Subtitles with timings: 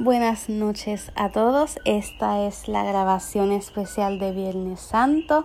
[0.00, 1.80] Buenas noches a todos.
[1.84, 5.44] Esta es la grabación especial de Viernes Santo.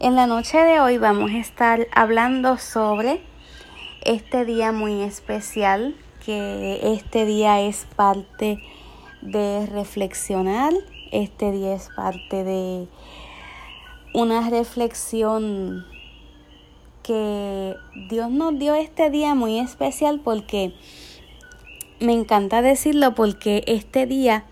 [0.00, 3.20] En la noche de hoy vamos a estar hablando sobre
[4.06, 5.94] este día muy especial,
[6.24, 8.58] que este día es parte
[9.20, 10.72] de reflexionar,
[11.10, 12.88] este día es parte de
[14.14, 15.84] una reflexión
[17.02, 17.74] que
[18.08, 20.72] Dios nos dio este día muy especial porque
[22.02, 24.44] me encanta decirlo porque este día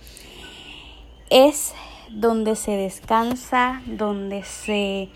[1.30, 1.74] es
[2.10, 5.08] donde se descansa, donde se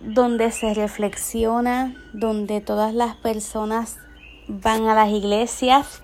[0.00, 3.98] donde se reflexiona, donde todas las personas
[4.48, 6.02] van a las iglesias,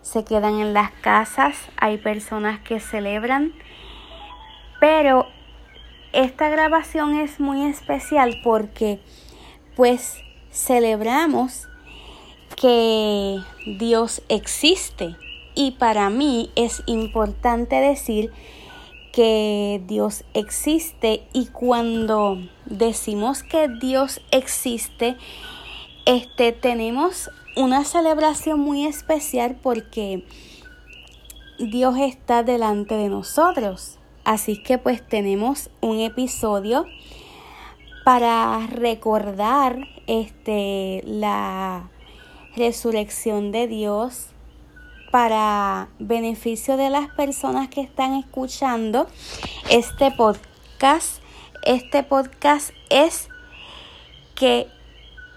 [0.00, 3.52] se quedan en las casas, hay personas que celebran,
[4.80, 5.26] pero
[6.12, 9.00] esta grabación es muy especial porque
[9.74, 10.18] pues
[10.52, 11.68] celebramos
[12.62, 15.16] que Dios existe
[15.56, 18.30] y para mí es importante decir
[19.12, 25.16] que Dios existe y cuando decimos que Dios existe
[26.06, 30.24] este tenemos una celebración muy especial porque
[31.58, 33.98] Dios está delante de nosotros.
[34.24, 36.86] Así que pues tenemos un episodio
[38.04, 41.91] para recordar este la
[42.56, 44.26] resurrección de Dios
[45.10, 49.06] para beneficio de las personas que están escuchando
[49.70, 51.22] este podcast.
[51.64, 53.28] Este podcast es
[54.34, 54.68] que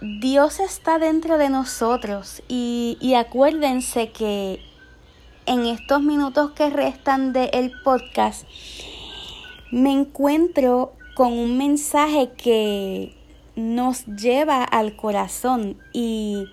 [0.01, 4.61] Dios está dentro de nosotros y, y acuérdense que
[5.45, 8.47] en estos minutos que restan del podcast
[9.71, 13.15] me encuentro con un mensaje que
[13.55, 16.45] nos lleva al corazón y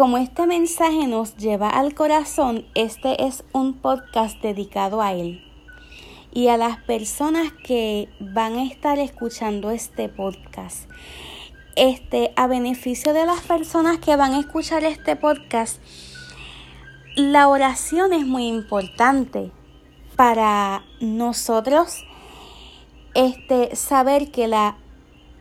[0.00, 5.44] como este mensaje nos lleva al corazón, este es un podcast dedicado a él
[6.32, 10.88] y a las personas que van a estar escuchando este podcast.
[11.76, 15.82] Este, a beneficio de las personas que van a escuchar este podcast,
[17.14, 19.50] la oración es muy importante
[20.16, 22.06] para nosotros
[23.12, 24.78] este, saber que la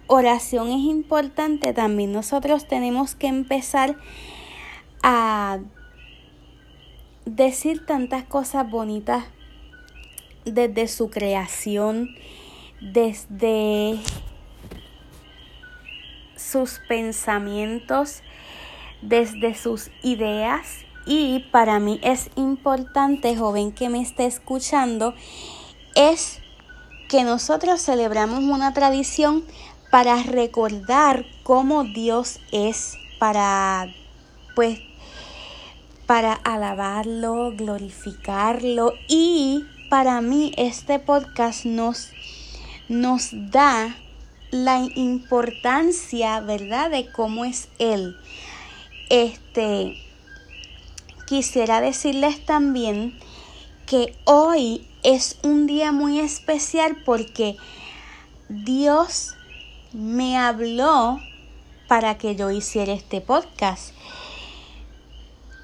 [0.07, 3.95] oración es importante, también nosotros tenemos que empezar
[5.03, 5.59] a
[7.25, 9.25] decir tantas cosas bonitas
[10.45, 12.15] desde su creación,
[12.81, 13.99] desde
[16.35, 18.21] sus pensamientos,
[19.01, 20.85] desde sus ideas.
[21.05, 25.13] Y para mí es importante, joven que me esté escuchando,
[25.95, 26.39] es
[27.07, 29.43] que nosotros celebramos una tradición
[29.89, 33.87] para recordar cómo Dios es, para
[34.55, 34.79] pues
[36.09, 42.09] para alabarlo, glorificarlo y para mí este podcast nos,
[42.87, 43.95] nos da
[44.49, 48.17] la importancia, ¿verdad?, de cómo es Él.
[49.11, 50.01] Este,
[51.27, 53.15] quisiera decirles también
[53.85, 57.55] que hoy es un día muy especial porque
[58.49, 59.35] Dios
[59.93, 61.19] me habló
[61.87, 63.93] para que yo hiciera este podcast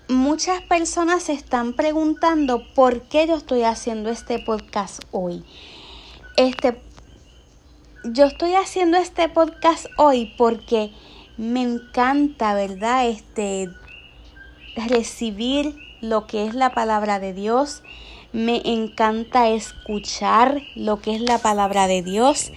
[0.09, 5.43] muchas personas se están preguntando por qué yo estoy haciendo este podcast hoy.
[6.37, 6.79] Este,
[8.03, 10.91] yo estoy haciendo este podcast hoy porque
[11.37, 13.07] me encanta, ¿verdad?
[13.07, 13.69] Este,
[14.75, 17.81] recibir lo que es la palabra de Dios.
[18.31, 22.51] Me encanta escuchar lo que es la palabra de Dios.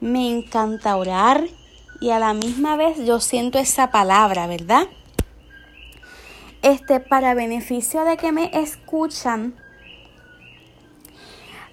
[0.00, 1.48] Me encanta orar
[2.00, 4.86] y a la misma vez yo siento esa palabra, ¿verdad?
[6.64, 9.54] Este, para beneficio de que me escuchan,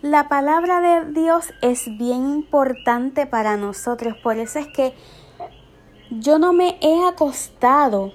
[0.01, 4.17] la palabra de Dios es bien importante para nosotros.
[4.21, 4.93] Por eso es que
[6.09, 8.11] yo no me he acostado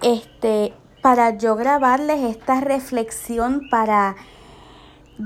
[0.00, 0.72] este,
[1.02, 4.16] para yo grabarles esta reflexión, para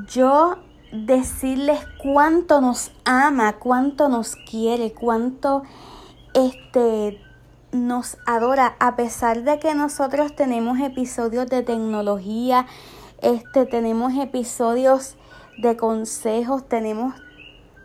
[0.09, 0.57] yo
[0.91, 5.63] decirles cuánto nos ama, cuánto nos quiere, cuánto
[6.35, 7.21] este
[7.73, 12.67] nos adora a pesar de que nosotros tenemos episodios de tecnología,
[13.23, 15.17] este tenemos episodios
[15.59, 17.15] de consejos, tenemos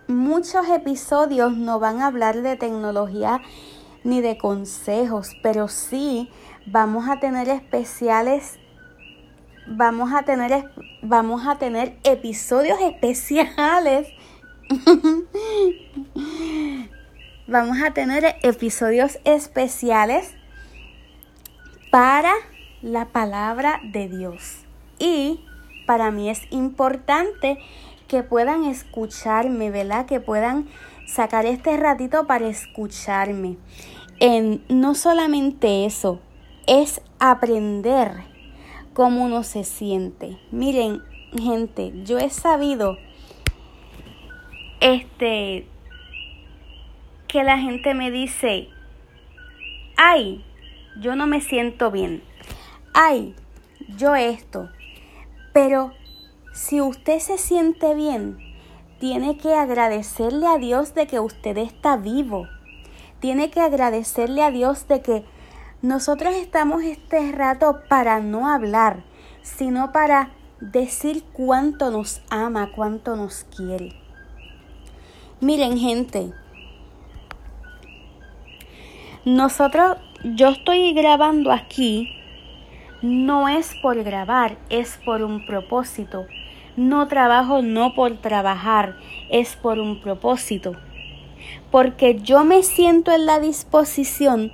[0.08, 3.42] muchos episodios no van a hablar de tecnología
[4.04, 6.30] ni de consejos, pero sí
[6.68, 8.60] vamos a tener especiales
[9.68, 10.70] vamos a tener
[11.02, 14.08] vamos a tener episodios especiales
[17.48, 20.34] vamos a tener episodios especiales
[21.92, 22.34] para
[22.82, 24.66] la palabra de Dios.
[25.00, 25.42] Y
[25.86, 27.60] para mí es importante
[28.08, 30.06] que puedan escucharme, ¿verdad?
[30.06, 30.68] Que puedan
[31.08, 33.58] sacar este ratito para escucharme.
[34.20, 36.20] En, no solamente eso,
[36.68, 38.12] es aprender
[38.94, 40.40] cómo uno se siente.
[40.52, 41.04] Miren,
[41.38, 42.98] gente, yo he sabido
[44.80, 45.68] este
[47.36, 48.70] que la gente me dice,
[49.98, 50.42] "Ay,
[51.02, 52.24] yo no me siento bien.
[52.94, 53.36] Ay,
[53.98, 54.70] yo esto."
[55.52, 55.92] Pero
[56.54, 58.38] si usted se siente bien,
[59.02, 62.48] tiene que agradecerle a Dios de que usted está vivo.
[63.20, 65.26] Tiene que agradecerle a Dios de que
[65.82, 69.04] nosotros estamos este rato para no hablar,
[69.42, 70.30] sino para
[70.62, 73.92] decir cuánto nos ama, cuánto nos quiere.
[75.42, 76.32] Miren gente,
[79.26, 82.16] nosotros, yo estoy grabando aquí,
[83.02, 86.28] no es por grabar, es por un propósito.
[86.78, 88.98] No trabajo no por trabajar,
[89.32, 90.76] es por un propósito.
[91.72, 94.52] Porque yo me siento en la disposición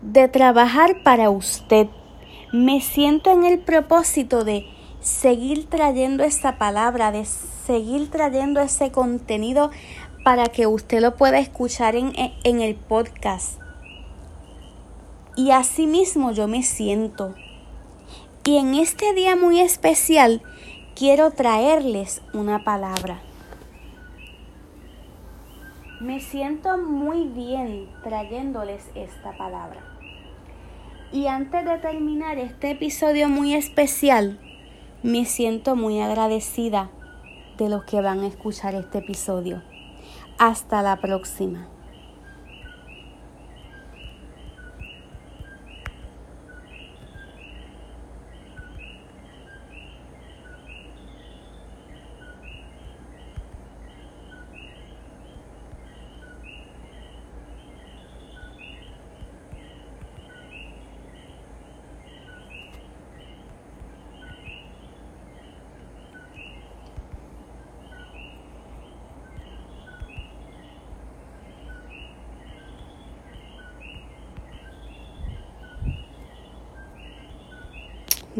[0.00, 1.86] de trabajar para usted.
[2.52, 4.66] Me siento en el propósito de
[5.00, 9.70] seguir trayendo esta palabra, de seguir trayendo ese contenido
[10.24, 13.59] para que usted lo pueda escuchar en, en el podcast.
[15.36, 17.34] Y así mismo yo me siento.
[18.44, 20.42] Y en este día muy especial
[20.94, 23.20] quiero traerles una palabra.
[26.00, 29.80] Me siento muy bien trayéndoles esta palabra.
[31.12, 34.38] Y antes de terminar este episodio muy especial,
[35.02, 36.90] me siento muy agradecida
[37.58, 39.62] de los que van a escuchar este episodio.
[40.38, 41.68] Hasta la próxima.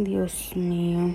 [0.05, 1.15] Dios mío.